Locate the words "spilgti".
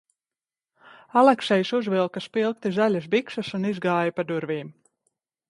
2.29-2.73